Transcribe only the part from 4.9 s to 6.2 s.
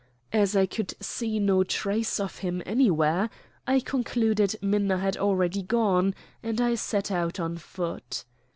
had already gone,